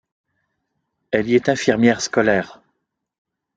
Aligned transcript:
Elle 1.11 1.27
y 1.29 1.35
est 1.35 1.47
infirmière 1.47 2.01
scolaire. 2.01 2.59